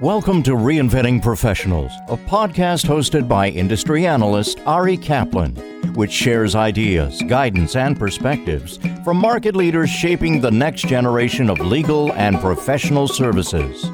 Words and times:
Welcome 0.00 0.42
to 0.42 0.56
Reinventing 0.56 1.22
Professionals, 1.22 1.92
a 2.08 2.16
podcast 2.16 2.84
hosted 2.84 3.28
by 3.28 3.50
industry 3.50 4.08
analyst 4.08 4.58
Ari 4.66 4.96
Kaplan, 4.96 5.54
which 5.94 6.10
shares 6.10 6.56
ideas, 6.56 7.22
guidance, 7.28 7.76
and 7.76 7.96
perspectives 7.96 8.80
from 9.04 9.18
market 9.18 9.54
leaders 9.54 9.88
shaping 9.88 10.40
the 10.40 10.50
next 10.50 10.88
generation 10.88 11.48
of 11.48 11.60
legal 11.60 12.12
and 12.14 12.40
professional 12.40 13.06
services. 13.06 13.88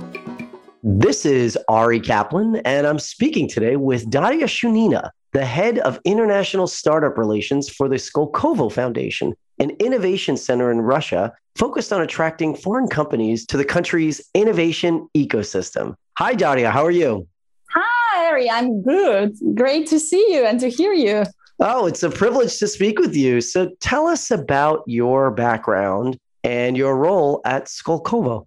This 0.83 1.27
is 1.27 1.59
Ari 1.69 2.01
Kaplan, 2.01 2.57
and 2.65 2.87
I'm 2.87 2.99
speaking 2.99 3.47
today 3.47 3.77
with 3.77 4.09
Daria 4.09 4.47
Shunina, 4.47 5.11
the 5.35 5.45
head 5.45 5.81
of 5.81 6.01
international 6.07 6.67
startup 6.67 7.19
relations 7.19 7.69
for 7.69 7.91
the 7.91 7.97
Skolkovo 7.97 8.73
Foundation, 8.73 9.35
an 9.61 9.71
innovation 9.79 10.37
center 10.37 10.73
in 10.73 10.81
Russia 10.81 11.33
focused 11.55 11.93
on 11.93 12.01
attracting 12.01 12.57
foreign 12.57 12.89
companies 12.89 13.47
to 13.47 13.57
the 13.57 13.65
country's 13.65 14.21
innovation 14.35 15.09
ecosystem. 15.17 15.95
Hi, 16.19 16.35
Daria. 16.35 16.71
How 16.71 16.85
are 16.85 16.91
you? 16.91 17.29
Hi, 17.73 18.27
Ari. 18.27 18.51
I'm 18.51 18.83
good. 18.83 19.37
Great 19.55 19.87
to 19.89 20.01
see 20.01 20.33
you 20.33 20.45
and 20.45 20.59
to 20.61 20.69
hear 20.69 20.93
you. 20.93 21.25
Oh, 21.61 21.87
it's 21.87 22.03
a 22.03 22.11
privilege 22.11 22.59
to 22.59 22.67
speak 22.67 22.99
with 22.99 23.15
you. 23.15 23.43
So 23.43 23.71
tell 23.81 24.07
us 24.07 24.31
about 24.31 24.83
your 24.87 25.31
background 25.31 26.17
and 26.43 26.77
your 26.77 26.97
role 26.97 27.43
at 27.45 27.67
Skolkovo. 27.67 28.47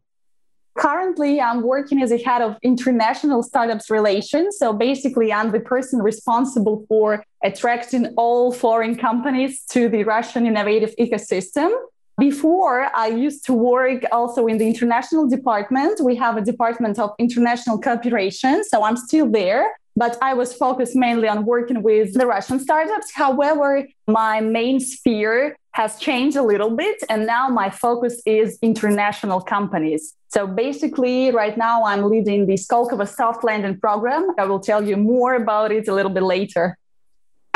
Currently, 0.76 1.40
I'm 1.40 1.62
working 1.62 2.02
as 2.02 2.12
a 2.12 2.18
head 2.18 2.42
of 2.42 2.58
international 2.64 3.44
startups 3.44 3.90
relations. 3.90 4.58
So 4.58 4.74
basically, 4.74 5.32
I'm 5.32 5.52
the 5.52 5.60
person 5.60 6.02
responsible 6.02 6.86
for 6.88 7.24
attracting 7.44 8.08
all 8.18 8.52
foreign 8.52 8.96
companies 8.96 9.64
to 9.72 9.88
the 9.88 10.04
Russian 10.04 10.48
innovative 10.48 10.96
ecosystem. 11.00 11.72
Before, 12.18 12.90
I 12.96 13.08
used 13.08 13.46
to 13.46 13.54
work 13.54 14.04
also 14.12 14.48
in 14.48 14.58
the 14.58 14.68
international 14.68 15.28
department. 15.28 16.00
We 16.02 16.16
have 16.16 16.38
a 16.38 16.42
department 16.42 16.98
of 17.00 17.12
international 17.20 17.80
cooperation. 17.80 18.64
So 18.64 18.84
I'm 18.84 18.98
still 18.98 19.30
there 19.30 19.72
but 19.96 20.18
I 20.22 20.34
was 20.34 20.54
focused 20.54 20.96
mainly 20.96 21.28
on 21.28 21.46
working 21.46 21.84
with 21.84 22.14
the 22.14 22.26
Russian 22.26 22.60
startups. 22.60 23.12
However, 23.14 23.88
my 24.08 24.42
main 24.42 24.80
sphere 24.80 25.56
has 25.74 25.98
changed 25.98 26.38
a 26.38 26.44
little 26.44 26.70
bit, 26.70 27.04
and 27.10 27.26
now 27.26 27.50
my 27.50 27.70
focus 27.70 28.22
is 28.26 28.58
international 28.62 29.42
companies. 29.42 30.14
So 30.30 30.48
basically, 30.48 31.32
right 31.32 31.58
now 31.58 31.84
I'm 31.84 32.10
leading 32.10 32.46
the 32.46 32.54
Skolkovo 32.54 33.08
Soft 33.08 33.44
Landing 33.44 33.80
program. 33.80 34.30
I 34.38 34.46
will 34.46 34.60
tell 34.60 34.84
you 34.84 34.98
more 34.98 35.36
about 35.36 35.72
it 35.72 35.88
a 35.88 35.94
little 35.94 36.12
bit 36.12 36.24
later. 36.24 36.78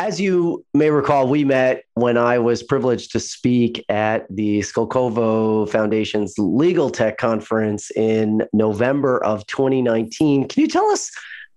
As 0.00 0.20
you 0.20 0.64
may 0.74 0.90
recall, 0.90 1.28
we 1.28 1.44
met 1.44 1.82
when 1.94 2.16
I 2.16 2.38
was 2.38 2.62
privileged 2.62 3.10
to 3.12 3.20
speak 3.20 3.84
at 3.88 4.26
the 4.30 4.60
Skolkovo 4.60 5.68
Foundation's 5.68 6.34
Legal 6.38 6.88
Tech 6.90 7.18
Conference 7.18 7.90
in 7.96 8.46
November 8.52 9.22
of 9.24 9.44
2019. 9.46 10.46
Can 10.46 10.60
you 10.60 10.68
tell 10.68 10.86
us 10.86 11.10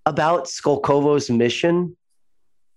about 0.08 0.46
Skolkovo's 0.46 1.30
mission? 1.30 1.96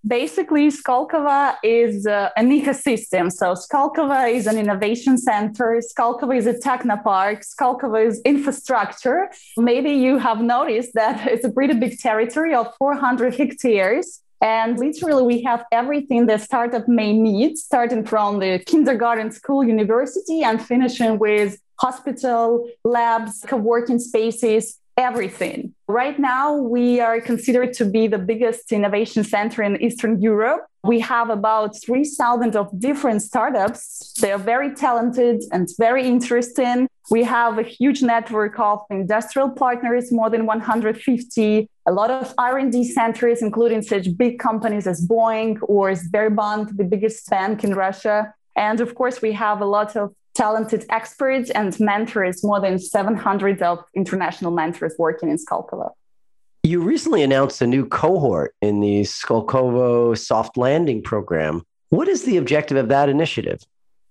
Basically, 0.07 0.69
Skolkovo 0.69 1.57
is 1.63 2.07
uh, 2.07 2.29
an 2.37 2.51
ecosystem. 2.51 3.33
So, 3.33 3.55
Skolkovo 3.55 4.31
is 4.31 4.47
an 4.47 4.59
innovation 4.59 5.17
center. 5.17 5.81
Skolkovo 5.81 6.37
is 6.37 6.47
a 6.47 6.53
technopark. 6.53 7.43
Skolkovo 7.43 8.07
is 8.07 8.21
infrastructure. 8.27 9.31
Maybe 9.57 9.93
you 9.93 10.19
have 10.19 10.43
noticed 10.43 10.93
that 10.93 11.27
it's 11.33 11.45
a 11.45 11.51
pretty 11.51 11.75
big 11.75 11.99
territory 11.99 12.55
of 12.55 12.75
400 12.79 13.35
hectares. 13.35 14.21
And 14.43 14.79
literally, 14.79 15.23
we 15.23 15.43
have 15.45 15.65
everything 15.73 16.27
that 16.27 16.43
startup 16.43 16.87
may 16.87 17.15
need, 17.19 17.57
starting 17.57 18.05
from 18.05 18.41
the 18.41 18.59
kindergarten, 18.67 19.33
school, 19.33 19.65
university, 19.65 20.43
and 20.43 20.63
finishing 20.63 21.19
with 21.19 21.59
hospital, 21.81 22.69
labs, 22.85 23.43
co-working 23.47 23.99
spaces, 23.99 24.79
everything. 24.97 25.75
Right 25.89 26.19
now, 26.19 26.55
we 26.55 27.01
are 27.01 27.21
considered 27.21 27.73
to 27.75 27.85
be 27.85 28.07
the 28.07 28.19
biggest 28.19 28.73
innovation 28.73 29.25
center 29.25 29.63
in 29.63 29.81
Eastern 29.83 30.21
Europe. 30.21 30.67
We 30.83 31.01
have 31.01 31.31
about 31.31 31.81
3,000 31.83 32.57
of 32.57 32.69
different 32.79 33.23
startups. 33.23 34.15
They 34.21 34.33
are 34.33 34.39
very 34.39 34.75
talented 34.75 35.43
and 35.53 35.69
very 35.79 36.07
interesting. 36.07 36.89
We 37.11 37.25
have 37.25 37.59
a 37.59 37.63
huge 37.63 38.03
network 38.03 38.59
of 38.59 38.81
industrial 38.91 39.51
partners, 39.51 40.13
more 40.13 40.31
than 40.31 40.47
150, 40.47 41.69
a 41.87 41.93
lot 41.93 42.11
of 42.11 42.33
R&D 42.39 42.85
centers, 42.85 43.43
including 43.43 43.83
such 43.83 44.17
big 44.17 44.39
companies 44.39 44.87
as 44.87 45.07
Boeing 45.07 45.59
or 45.63 45.91
Sberbank, 45.91 46.77
the 46.77 46.85
biggest 46.85 47.29
bank 47.29 47.65
in 47.65 47.75
Russia. 47.75 48.33
And 48.57 48.81
of 48.81 48.95
course, 48.95 49.21
we 49.21 49.33
have 49.33 49.61
a 49.61 49.67
lot 49.67 49.97
of 49.97 50.15
talented 50.35 50.85
experts 50.91 51.51
and 51.51 51.79
mentors, 51.81 52.43
more 52.45 52.61
than 52.61 52.79
700 52.79 53.63
of 53.63 53.79
international 53.95 54.51
mentors 54.51 54.95
working 54.99 55.31
in 55.31 55.37
Skolkovo. 55.37 55.91
You 56.63 56.83
recently 56.83 57.23
announced 57.23 57.61
a 57.61 57.67
new 57.67 57.87
cohort 57.87 58.55
in 58.63 58.81
the 58.81 59.03
Skolkovo 59.03 60.17
Soft 60.17 60.57
Landing 60.57 61.03
program. 61.03 61.63
What 61.91 62.09
is 62.09 62.25
the 62.25 62.39
objective 62.39 62.77
of 62.77 62.89
that 62.89 63.09
initiative? 63.09 63.61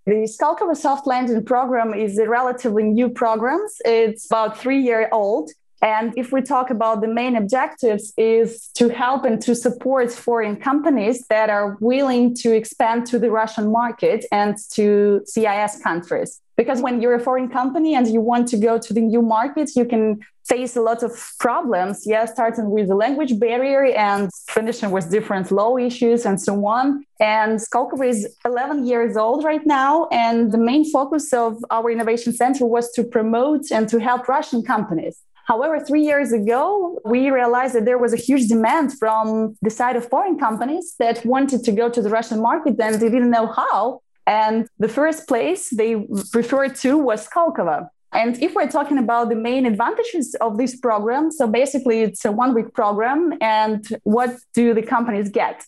The 0.06 0.30
Skolkovo 0.30 0.76
Soft 0.76 1.08
Landing 1.08 1.44
program 1.44 1.94
is 1.94 2.18
a 2.18 2.28
relatively 2.28 2.84
new 2.84 3.10
program. 3.10 3.66
It's 3.86 4.26
about 4.28 4.58
three 4.58 4.82
year 4.82 5.10
old. 5.12 5.50
And 5.84 6.14
if 6.18 6.32
we 6.32 6.42
talk 6.42 6.70
about 6.70 7.02
the 7.02 7.10
main 7.10 7.36
objectives 7.36 8.14
is 8.18 8.70
to 8.76 8.88
help 8.88 9.26
and 9.26 9.42
to 9.42 9.54
support 9.54 10.14
foreign 10.14 10.56
companies 10.56 11.26
that 11.30 11.50
are 11.50 11.78
willing 11.82 12.34
to 12.36 12.56
expand 12.56 13.06
to 13.08 13.20
the 13.20 13.30
Russian 13.30 13.70
market 13.70 14.26
and 14.32 14.56
to 14.72 15.22
CIS 15.26 15.82
countries. 15.84 16.40
Because 16.56 16.82
when 16.82 17.02
you're 17.02 17.16
a 17.16 17.20
foreign 17.20 17.50
company 17.50 17.96
and 17.96 18.08
you 18.08 18.22
want 18.22 18.48
to 18.50 18.58
go 18.58 18.78
to 18.78 18.94
the 18.94 19.02
new 19.02 19.22
market, 19.22 19.72
you 19.76 19.84
can 19.84 20.22
face 20.46 20.78
a 20.78 20.82
lot 20.82 21.04
of 21.04 21.12
problems. 21.40 22.04
Yeah, 22.06 22.26
starting 22.26 22.70
with 22.70 22.88
the 22.88 22.96
language 22.96 23.38
barrier 23.38 23.86
and 23.86 24.30
finishing 24.48 24.92
with 24.92 25.12
different 25.12 25.52
law 25.52 25.76
issues 25.78 26.26
and 26.26 26.40
so 26.40 26.66
on. 26.66 27.06
And 27.20 27.60
Skolkovo 27.60 28.08
is 28.08 28.34
11 28.46 28.86
years 28.86 29.18
old 29.18 29.44
right 29.44 29.66
now. 29.66 30.08
And 30.12 30.54
the 30.54 30.58
main 30.58 30.90
focus 30.90 31.34
of 31.34 31.58
our 31.72 31.92
innovation 31.92 32.32
center 32.32 32.66
was 32.66 32.90
to 32.94 33.04
promote 33.04 33.70
and 33.70 33.90
to 33.90 34.00
help 34.00 34.30
Russian 34.30 34.64
companies. 34.64 35.18
However, 35.46 35.80
three 35.80 36.04
years 36.04 36.32
ago, 36.32 37.00
we 37.04 37.30
realized 37.30 37.76
that 37.76 37.86
there 37.86 37.98
was 37.98 38.14
a 38.14 38.18
huge 38.18 38.48
demand 38.48 38.98
from 38.98 39.58
the 39.62 39.70
side 39.70 39.96
of 39.96 40.08
foreign 40.08 40.40
companies 40.40 40.96
that 41.00 41.26
wanted 41.26 41.64
to 41.66 41.72
go 41.72 41.90
to 41.90 42.02
the 42.02 42.10
Russian 42.10 42.42
market 42.42 42.80
and 42.80 42.96
they 42.96 43.10
didn't 43.10 43.32
know 43.32 43.48
how. 43.48 44.02
And 44.26 44.68
the 44.80 44.88
first 44.88 45.28
place 45.28 45.70
they 45.70 45.96
referred 46.34 46.76
to 46.78 46.98
was 46.98 47.28
Skolkovo. 47.28 47.90
And 48.14 48.42
if 48.42 48.54
we're 48.54 48.70
talking 48.70 49.00
about 49.00 49.30
the 49.30 49.36
main 49.36 49.66
advantages 49.66 50.36
of 50.40 50.58
this 50.58 50.76
program, 50.76 51.32
so 51.32 51.48
basically 51.48 52.02
it's 52.02 52.24
a 52.24 52.32
one 52.32 52.54
week 52.54 52.74
program. 52.74 53.34
And 53.42 53.86
what 54.04 54.38
do 54.54 54.74
the 54.74 54.84
companies 54.84 55.30
get? 55.30 55.66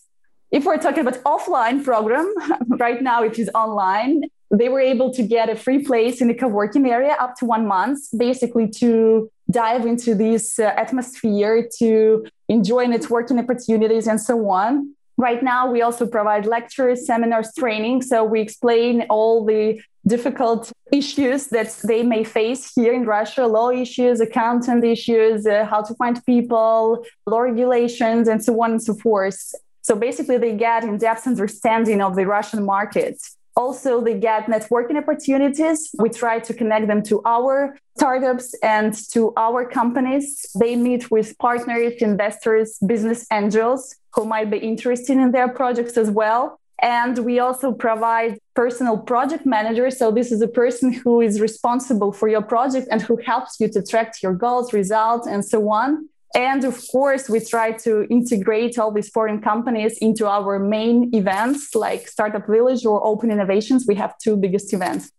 If 0.52 0.64
we're 0.64 0.78
talking 0.78 1.00
about 1.00 1.22
offline 1.24 1.84
program, 1.84 2.32
right 2.78 3.02
now 3.02 3.24
it 3.24 3.38
is 3.38 3.50
online, 3.52 4.22
they 4.50 4.68
were 4.68 4.80
able 4.80 5.12
to 5.12 5.22
get 5.22 5.48
a 5.48 5.56
free 5.56 5.84
place 5.84 6.20
in 6.20 6.28
the 6.28 6.34
co-working 6.34 6.86
area 6.86 7.16
up 7.18 7.36
to 7.36 7.44
one 7.44 7.66
month, 7.66 7.98
basically 8.16 8.68
to 8.68 9.30
dive 9.50 9.86
into 9.86 10.14
this 10.14 10.58
uh, 10.58 10.64
atmosphere, 10.76 11.68
to 11.78 12.26
enjoy 12.48 12.86
networking 12.86 13.38
opportunities 13.38 14.06
and 14.06 14.20
so 14.20 14.48
on. 14.48 14.94
Right 15.18 15.42
now, 15.42 15.70
we 15.70 15.80
also 15.82 16.06
provide 16.06 16.44
lectures, 16.44 17.06
seminars, 17.06 17.52
training. 17.56 18.02
So 18.02 18.22
we 18.22 18.40
explain 18.40 19.06
all 19.08 19.44
the 19.46 19.80
difficult 20.06 20.70
issues 20.92 21.48
that 21.48 21.74
they 21.84 22.02
may 22.02 22.22
face 22.22 22.72
here 22.74 22.92
in 22.92 23.04
Russia 23.06 23.46
law 23.46 23.70
issues, 23.70 24.20
accountant 24.20 24.84
issues, 24.84 25.46
uh, 25.46 25.64
how 25.64 25.82
to 25.82 25.94
find 25.94 26.24
people, 26.26 27.04
law 27.26 27.40
regulations, 27.40 28.28
and 28.28 28.44
so 28.44 28.62
on 28.62 28.72
and 28.72 28.82
so 28.82 28.94
forth. 28.94 29.54
So 29.82 29.96
basically, 29.96 30.36
they 30.36 30.54
get 30.54 30.84
in 30.84 30.98
depth 30.98 31.26
understanding 31.26 32.02
of 32.02 32.14
the 32.14 32.26
Russian 32.26 32.64
market. 32.64 33.16
Also, 33.56 34.02
they 34.02 34.12
get 34.12 34.46
networking 34.46 34.98
opportunities. 34.98 35.90
We 35.98 36.10
try 36.10 36.40
to 36.40 36.52
connect 36.52 36.88
them 36.88 37.02
to 37.04 37.22
our 37.24 37.78
startups 37.96 38.54
and 38.62 38.92
to 39.12 39.32
our 39.38 39.64
companies. 39.64 40.44
They 40.60 40.76
meet 40.76 41.10
with 41.10 41.38
partners, 41.38 41.94
investors, 42.00 42.78
business 42.86 43.26
angels 43.32 43.96
who 44.12 44.26
might 44.26 44.50
be 44.50 44.58
interested 44.58 45.16
in 45.16 45.32
their 45.32 45.48
projects 45.48 45.96
as 45.96 46.10
well. 46.10 46.60
And 46.82 47.18
we 47.18 47.38
also 47.38 47.72
provide 47.72 48.38
personal 48.54 48.98
project 48.98 49.46
managers. 49.46 49.96
So, 49.96 50.10
this 50.10 50.30
is 50.30 50.42
a 50.42 50.48
person 50.48 50.92
who 50.92 51.22
is 51.22 51.40
responsible 51.40 52.12
for 52.12 52.28
your 52.28 52.42
project 52.42 52.88
and 52.90 53.00
who 53.00 53.16
helps 53.16 53.58
you 53.58 53.68
to 53.68 53.82
track 53.82 54.22
your 54.22 54.34
goals, 54.34 54.74
results, 54.74 55.26
and 55.26 55.42
so 55.42 55.70
on. 55.70 56.10
And 56.36 56.64
of 56.64 56.86
course, 56.92 57.30
we 57.30 57.40
try 57.40 57.72
to 57.72 58.06
integrate 58.10 58.78
all 58.78 58.92
these 58.92 59.08
foreign 59.08 59.40
companies 59.40 59.96
into 59.98 60.26
our 60.26 60.58
main 60.58 61.14
events 61.14 61.74
like 61.74 62.06
Startup 62.06 62.46
Village 62.46 62.84
or 62.84 63.02
Open 63.04 63.30
Innovations. 63.30 63.86
We 63.88 63.94
have 63.94 64.16
two 64.18 64.36
biggest 64.36 64.74
events. 64.74 65.10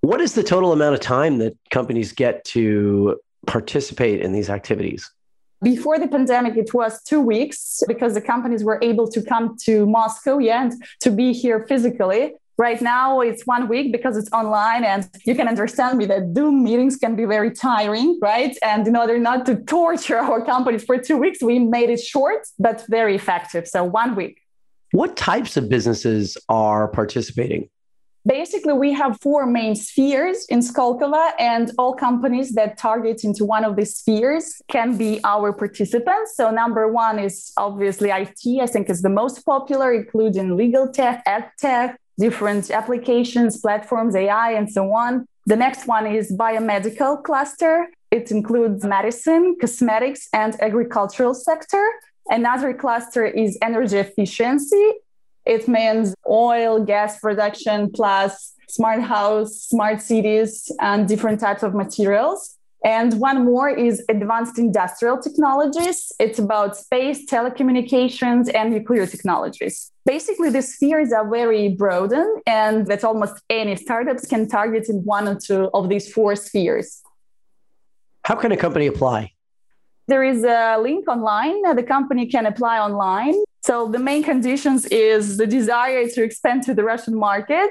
What 0.00 0.20
is 0.20 0.34
the 0.34 0.42
total 0.42 0.72
amount 0.72 0.94
of 0.94 1.00
time 1.00 1.38
that 1.38 1.56
companies 1.70 2.10
get 2.10 2.44
to 2.46 3.20
participate 3.46 4.20
in 4.20 4.32
these 4.32 4.50
activities? 4.50 5.08
Before 5.62 5.96
the 5.96 6.08
pandemic, 6.08 6.56
it 6.56 6.74
was 6.74 7.00
two 7.04 7.20
weeks 7.20 7.82
because 7.86 8.14
the 8.14 8.20
companies 8.20 8.64
were 8.64 8.80
able 8.82 9.08
to 9.12 9.22
come 9.22 9.56
to 9.66 9.86
Moscow 9.86 10.38
yeah, 10.38 10.64
and 10.64 10.72
to 11.02 11.10
be 11.12 11.32
here 11.32 11.64
physically. 11.68 12.32
Right 12.56 12.80
now, 12.80 13.20
it's 13.20 13.44
one 13.46 13.68
week 13.68 13.90
because 13.90 14.16
it's 14.16 14.30
online, 14.30 14.84
and 14.84 15.08
you 15.26 15.34
can 15.34 15.48
understand 15.48 15.98
me 15.98 16.06
that 16.06 16.34
Zoom 16.36 16.62
meetings 16.62 16.96
can 16.96 17.16
be 17.16 17.24
very 17.24 17.50
tiring, 17.50 18.18
right? 18.22 18.56
And 18.62 18.86
in 18.86 18.94
order 18.94 19.18
not 19.18 19.44
to 19.46 19.56
torture 19.56 20.18
our 20.18 20.44
companies 20.44 20.84
for 20.84 20.96
two 20.96 21.16
weeks, 21.16 21.42
we 21.42 21.58
made 21.58 21.90
it 21.90 22.00
short 22.00 22.46
but 22.60 22.84
very 22.88 23.16
effective. 23.16 23.66
So, 23.66 23.82
one 23.82 24.14
week. 24.14 24.40
What 24.92 25.16
types 25.16 25.56
of 25.56 25.68
businesses 25.68 26.36
are 26.48 26.86
participating? 26.86 27.68
Basically, 28.26 28.72
we 28.72 28.92
have 28.94 29.18
four 29.20 29.44
main 29.44 29.74
spheres 29.74 30.46
in 30.46 30.60
Skolkovo, 30.60 31.32
and 31.38 31.70
all 31.76 31.92
companies 31.94 32.52
that 32.52 32.78
target 32.78 33.22
into 33.22 33.44
one 33.44 33.64
of 33.64 33.76
these 33.76 33.96
spheres 33.96 34.62
can 34.68 34.96
be 34.96 35.20
our 35.24 35.52
participants. 35.52 36.34
So, 36.34 36.50
number 36.50 36.90
one 36.90 37.18
is 37.18 37.52
obviously 37.58 38.08
IT, 38.10 38.62
I 38.62 38.66
think 38.66 38.88
is 38.88 39.02
the 39.02 39.10
most 39.10 39.44
popular, 39.44 39.92
including 39.92 40.56
legal 40.56 40.88
tech, 40.88 41.22
ed 41.26 41.50
tech, 41.58 42.00
different 42.18 42.70
applications, 42.70 43.60
platforms, 43.60 44.16
AI, 44.16 44.52
and 44.52 44.72
so 44.72 44.90
on. 44.92 45.26
The 45.44 45.56
next 45.56 45.86
one 45.86 46.06
is 46.06 46.32
biomedical 46.32 47.22
cluster. 47.22 47.88
It 48.10 48.30
includes 48.30 48.84
medicine, 48.84 49.56
cosmetics, 49.60 50.28
and 50.32 50.56
agricultural 50.62 51.34
sector. 51.34 51.84
Another 52.30 52.72
cluster 52.72 53.26
is 53.26 53.58
energy 53.60 53.98
efficiency. 53.98 54.92
It 55.46 55.68
means 55.68 56.14
oil, 56.28 56.84
gas 56.84 57.20
production, 57.20 57.90
plus 57.90 58.54
smart 58.68 59.02
house, 59.02 59.54
smart 59.54 60.00
cities, 60.00 60.70
and 60.80 61.06
different 61.06 61.40
types 61.40 61.62
of 61.62 61.74
materials. 61.74 62.56
And 62.84 63.18
one 63.18 63.44
more 63.46 63.70
is 63.70 64.04
advanced 64.10 64.58
industrial 64.58 65.18
technologies. 65.18 66.12
It's 66.20 66.38
about 66.38 66.76
space, 66.76 67.24
telecommunications, 67.24 68.54
and 68.54 68.70
nuclear 68.70 69.06
technologies. 69.06 69.90
Basically, 70.04 70.50
the 70.50 70.60
spheres 70.60 71.10
are 71.10 71.26
very 71.28 71.70
broad, 71.70 72.12
and 72.46 72.86
that 72.86 73.02
almost 73.02 73.40
any 73.48 73.76
startups 73.76 74.26
can 74.26 74.48
target 74.48 74.90
in 74.90 74.96
one 75.04 75.28
or 75.28 75.36
two 75.36 75.70
of 75.72 75.88
these 75.88 76.12
four 76.12 76.36
spheres. 76.36 77.00
How 78.24 78.34
can 78.34 78.52
a 78.52 78.56
company 78.56 78.86
apply? 78.86 79.32
There 80.06 80.22
is 80.22 80.44
a 80.44 80.76
link 80.78 81.08
online. 81.08 81.62
The 81.74 81.82
company 81.82 82.26
can 82.26 82.44
apply 82.44 82.78
online. 82.78 83.34
So 83.66 83.88
the 83.88 83.98
main 83.98 84.22
conditions 84.22 84.84
is 85.08 85.38
the 85.38 85.46
desire 85.46 86.06
to 86.06 86.22
expand 86.22 86.64
to 86.64 86.74
the 86.74 86.84
Russian 86.84 87.14
market, 87.14 87.70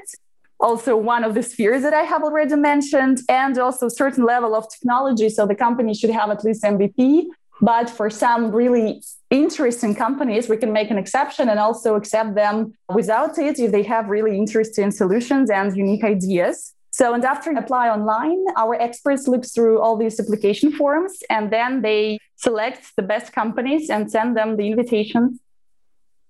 also 0.58 0.96
one 0.96 1.22
of 1.22 1.34
the 1.34 1.42
spheres 1.44 1.82
that 1.82 1.94
I 1.94 2.02
have 2.02 2.24
already 2.24 2.56
mentioned, 2.56 3.20
and 3.28 3.56
also 3.58 3.88
certain 3.88 4.24
level 4.24 4.56
of 4.56 4.68
technology. 4.68 5.28
So 5.28 5.46
the 5.46 5.54
company 5.54 5.94
should 5.94 6.10
have 6.10 6.30
at 6.30 6.42
least 6.42 6.64
MVP. 6.64 7.26
But 7.60 7.88
for 7.88 8.10
some 8.10 8.50
really 8.50 9.04
interesting 9.30 9.94
companies, 9.94 10.48
we 10.48 10.56
can 10.56 10.72
make 10.72 10.90
an 10.90 10.98
exception 10.98 11.48
and 11.48 11.60
also 11.60 11.94
accept 11.94 12.34
them 12.34 12.74
without 12.92 13.38
it 13.38 13.60
if 13.60 13.70
they 13.70 13.84
have 13.84 14.08
really 14.08 14.36
interesting 14.36 14.90
solutions 14.90 15.48
and 15.48 15.76
unique 15.76 16.02
ideas. 16.02 16.74
So, 16.90 17.14
and 17.14 17.24
after 17.24 17.52
apply 17.52 17.88
online, 17.88 18.40
our 18.56 18.74
experts 18.74 19.28
look 19.28 19.44
through 19.46 19.80
all 19.80 19.96
these 19.96 20.18
application 20.18 20.72
forms 20.72 21.22
and 21.30 21.52
then 21.52 21.82
they 21.82 22.18
select 22.34 22.82
the 22.96 23.02
best 23.02 23.32
companies 23.32 23.90
and 23.90 24.10
send 24.10 24.36
them 24.36 24.56
the 24.56 24.66
invitations. 24.66 25.38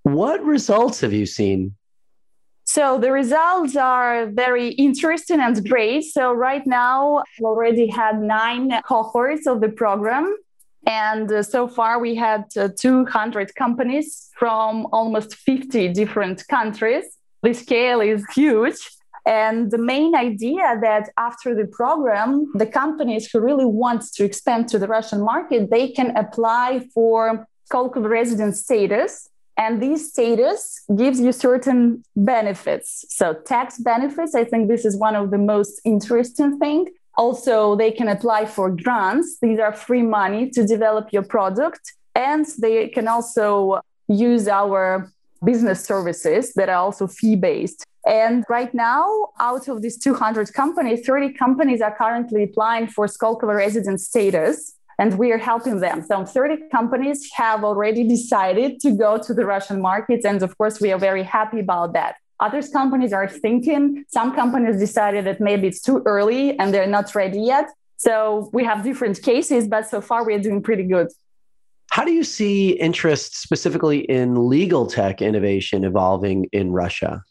What 0.05 0.45
results 0.45 1.01
have 1.01 1.15
you 1.15 1.25
seen? 1.25 1.77
So 2.65 2.99
the 2.99 3.11
results 3.11 3.75
are 3.75 4.27
very 4.27 4.69
interesting 4.69 5.41
and 5.41 5.67
great. 5.67 6.03
So 6.05 6.33
right 6.33 6.67
now, 6.67 7.23
we 7.39 7.45
already 7.47 7.87
had 7.87 8.21
nine 8.21 8.71
cohorts 8.87 9.47
of 9.47 9.63
the 9.63 9.71
program. 9.71 10.37
And 10.87 11.33
uh, 11.33 11.43
so 11.43 11.69
far, 11.69 11.99
we 11.99 12.15
had 12.15 12.45
uh, 12.55 12.69
200 12.79 13.55
companies 13.55 14.29
from 14.39 14.87
almost 14.93 15.37
50 15.37 15.89
different 15.95 16.47
countries. 16.49 17.05
The 17.43 17.55
scale 17.55 18.03
is 18.03 18.27
huge. 18.35 18.77
And 19.25 19.71
the 19.71 19.79
main 19.79 20.15
idea 20.15 20.79
that 20.83 21.09
after 21.17 21.55
the 21.55 21.67
program, 21.67 22.53
the 22.55 22.67
companies 22.67 23.31
who 23.31 23.41
really 23.41 23.65
want 23.65 24.03
to 24.17 24.25
expand 24.25 24.69
to 24.69 24.79
the 24.79 24.87
Russian 24.87 25.23
market, 25.23 25.71
they 25.71 25.89
can 25.89 26.15
apply 26.15 26.87
for 26.93 27.47
Skolkovo 27.71 28.07
resident 28.07 28.55
status. 28.57 29.31
And 29.57 29.81
this 29.81 30.11
status 30.11 30.83
gives 30.97 31.21
you 31.21 31.33
certain 31.33 32.05
benefits. 32.17 33.05
So 33.09 33.35
tax 33.35 33.79
benefits, 33.79 34.35
I 34.35 34.45
think 34.45 34.69
this 34.69 34.85
is 34.85 34.97
one 34.97 35.15
of 35.15 35.31
the 35.31 35.39
most 35.39 35.81
interesting 35.85 36.59
thing. 36.59 36.89
Also, 37.17 37.77
they 37.77 37.93
can 37.93 38.09
apply 38.09 38.47
for 38.47 38.71
grants. 38.71 39.39
These 39.41 39.61
are 39.61 39.73
free 39.73 40.03
money 40.03 40.51
to 40.51 40.67
develop 40.67 41.13
your 41.13 41.23
product. 41.23 41.93
And 42.17 42.45
they 42.61 42.89
can 42.89 43.07
also 43.07 43.81
use 44.09 44.49
our 44.49 45.13
business 45.45 45.85
services 45.85 46.53
that 46.55 46.69
are 46.69 46.77
also 46.77 47.07
fee 47.07 47.37
based. 47.37 47.85
And 48.07 48.45
right 48.49 48.73
now, 48.75 49.31
out 49.41 49.69
of 49.69 49.83
these 49.83 49.99
200 49.99 50.53
companies, 50.53 51.07
30 51.07 51.33
companies 51.35 51.81
are 51.81 51.95
currently 51.97 52.45
applying 52.45 52.89
for 52.89 53.07
Skolkovo 53.07 53.55
resident 53.55 54.01
status, 54.01 54.75
and 54.99 55.19
we 55.19 55.33
are 55.33 55.39
helping 55.39 55.81
them. 55.81 56.03
So 56.03 56.25
30 56.25 56.69
companies 56.71 57.29
have 57.35 57.65
already 57.65 58.07
decided 58.07 58.81
to 58.81 58.93
go 58.93 59.19
to 59.19 59.35
the 59.35 59.45
Russian 59.45 59.81
markets. 59.81 60.25
And 60.25 60.43
of 60.43 60.57
course, 60.59 60.81
we 60.81 60.93
are 60.93 60.99
very 60.99 61.23
happy 61.23 61.61
about 61.61 61.93
that. 61.95 62.17
Other 62.41 62.63
companies 62.63 63.13
are 63.13 63.29
thinking, 63.29 64.05
some 64.09 64.35
companies 64.35 64.79
decided 64.79 65.25
that 65.27 65.41
maybe 65.41 65.69
it's 65.69 65.81
too 65.81 66.03
early 66.05 66.59
and 66.59 66.75
they're 66.75 66.87
not 66.87 67.15
ready 67.15 67.41
yet. 67.41 67.69
So 67.97 68.51
we 68.53 68.65
have 68.65 68.83
different 68.83 69.23
cases, 69.23 69.69
but 69.69 69.89
so 69.89 70.01
far 70.01 70.27
we're 70.27 70.41
doing 70.41 70.63
pretty 70.63 70.83
good. 70.83 71.09
How 71.91 72.05
do 72.05 72.11
you 72.11 72.25
see 72.25 72.71
interest 72.71 73.41
specifically 73.41 74.01
in 74.01 74.49
legal 74.49 74.87
tech 74.87 75.23
innovation 75.23 75.85
evolving 75.85 76.49
in 76.53 76.73
Russia? 76.73 77.23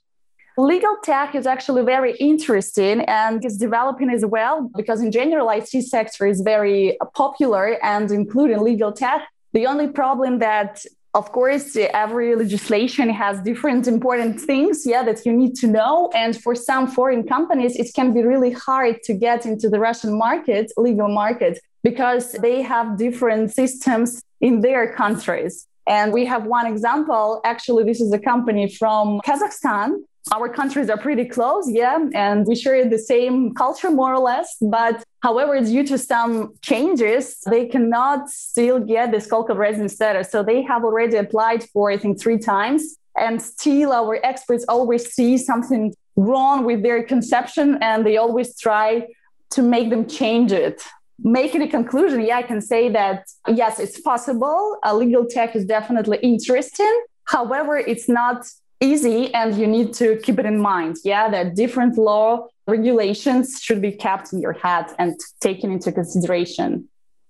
Legal 0.57 0.97
tech 1.03 1.33
is 1.33 1.47
actually 1.47 1.83
very 1.83 2.15
interesting 2.17 3.01
and 3.01 3.43
is 3.43 3.57
developing 3.57 4.11
as 4.11 4.23
well 4.23 4.69
because 4.75 5.01
in 5.01 5.11
general 5.11 5.49
IT 5.49 5.69
sector 5.69 6.27
is 6.27 6.41
very 6.41 6.95
popular 7.15 7.83
and 7.83 8.11
including 8.11 8.59
legal 8.59 8.91
tech. 8.91 9.27
The 9.53 9.65
only 9.65 9.87
problem 9.87 10.37
that 10.39 10.85
of 11.15 11.31
course 11.31 11.75
every 11.75 12.35
legislation 12.35 13.09
has 13.09 13.41
different 13.41 13.87
important 13.87 14.39
things 14.39 14.83
yeah 14.85 15.01
that 15.01 15.25
you 15.25 15.33
need 15.33 15.55
to 15.55 15.67
know. 15.67 16.11
And 16.13 16.39
for 16.39 16.53
some 16.53 16.85
foreign 16.87 17.23
companies 17.23 17.75
it 17.75 17.91
can 17.95 18.13
be 18.13 18.21
really 18.21 18.51
hard 18.51 19.01
to 19.05 19.13
get 19.15 19.47
into 19.47 19.69
the 19.69 19.79
Russian 19.79 20.15
market 20.15 20.71
legal 20.77 21.07
market 21.07 21.57
because 21.81 22.33
they 22.33 22.61
have 22.61 22.99
different 22.99 23.51
systems 23.51 24.21
in 24.39 24.61
their 24.61 24.93
countries. 24.93 25.67
And 25.87 26.13
we 26.13 26.25
have 26.25 26.45
one 26.45 26.67
example. 26.67 27.41
Actually 27.43 27.85
this 27.85 27.99
is 27.99 28.13
a 28.13 28.19
company 28.19 28.69
from 28.69 29.19
Kazakhstan 29.25 29.95
our 30.31 30.47
countries 30.47 30.89
are 30.89 30.97
pretty 30.97 31.25
close, 31.25 31.69
yeah, 31.69 31.97
and 32.13 32.47
we 32.47 32.55
share 32.55 32.87
the 32.89 32.97
same 32.97 33.53
culture 33.53 33.91
more 33.91 34.13
or 34.13 34.19
less. 34.19 34.55
But 34.61 35.03
however, 35.21 35.59
due 35.59 35.85
to 35.87 35.97
some 35.97 36.53
changes, 36.61 37.39
they 37.41 37.67
cannot 37.67 38.29
still 38.29 38.79
get 38.79 39.11
the 39.11 39.17
Skolkovo 39.17 39.57
resident 39.57 39.91
status. 39.91 40.31
So 40.31 40.41
they 40.41 40.61
have 40.61 40.83
already 40.83 41.17
applied 41.17 41.63
for, 41.65 41.91
I 41.91 41.97
think, 41.97 42.21
three 42.21 42.37
times. 42.37 42.97
And 43.17 43.41
still, 43.41 43.91
our 43.91 44.19
experts 44.23 44.65
always 44.67 45.13
see 45.13 45.37
something 45.37 45.93
wrong 46.15 46.65
with 46.65 46.83
their 46.83 47.03
conception 47.03 47.77
and 47.81 48.05
they 48.05 48.17
always 48.17 48.57
try 48.57 49.07
to 49.51 49.61
make 49.61 49.89
them 49.89 50.07
change 50.07 50.51
it. 50.51 50.81
Making 51.19 51.61
a 51.61 51.67
conclusion, 51.67 52.21
yeah, 52.21 52.37
I 52.37 52.43
can 52.43 52.61
say 52.61 52.89
that 52.89 53.25
yes, 53.47 53.79
it's 53.79 53.99
possible. 53.99 54.77
A 54.83 54.95
legal 54.95 55.25
tech 55.25 55.55
is 55.55 55.65
definitely 55.65 56.17
interesting. 56.23 57.03
However, 57.25 57.77
it's 57.77 58.09
not 58.09 58.45
easy 58.83 59.33
and 59.33 59.55
you 59.57 59.65
need 59.65 59.93
to 59.93 60.17
keep 60.23 60.37
it 60.37 60.45
in 60.45 60.59
mind 60.59 60.97
yeah 61.03 61.29
that 61.29 61.55
different 61.55 61.97
law 61.97 62.45
regulations 62.67 63.59
should 63.61 63.81
be 63.81 63.91
kept 63.91 64.33
in 64.33 64.39
your 64.39 64.53
head 64.53 64.85
and 64.99 65.19
taken 65.39 65.71
into 65.71 65.91
consideration 65.91 66.87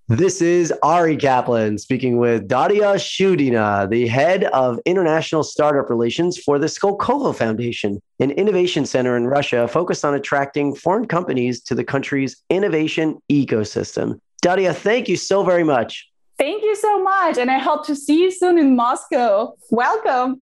this 0.10 0.42
is 0.42 0.74
Ari 0.84 1.16
Kaplan 1.16 1.78
speaking 1.78 2.18
with 2.18 2.50
Daria 2.50 2.96
Shunina, 2.96 3.90
the 3.90 4.06
head 4.06 4.44
of 4.44 4.78
international 4.86 5.44
startup 5.44 5.90
relations 5.90 6.38
for 6.38 6.60
the 6.60 6.68
Skolkovo 6.68 7.34
Foundation, 7.34 8.02
an 8.20 8.32
innovation 8.32 8.86
center 8.86 9.16
in 9.16 9.28
Russia 9.28 9.66
focused 9.66 10.04
on 10.04 10.14
attracting 10.14 10.76
foreign 10.76 11.08
companies 11.08 11.62
to 11.64 11.74
the 11.74 11.86
country's 11.86 12.36
innovation 12.50 13.18
ecosystem. 13.32 14.20
Daria, 14.42 14.74
thank 14.74 15.08
you 15.08 15.16
so 15.16 15.42
very 15.42 15.64
much. 15.64 16.06
Thank 16.38 16.64
you 16.64 16.76
so 16.76 17.02
much. 17.02 17.38
And 17.38 17.50
I 17.50 17.58
hope 17.58 17.88
to 17.88 17.96
see 17.96 18.24
you 18.24 18.30
soon 18.30 18.58
in 18.58 18.76
Moscow. 18.76 19.54
Welcome. 19.72 20.42